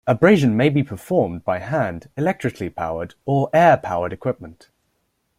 [0.07, 4.71] Abrasion may be performed by hand, electrically powered, or air powered equipment.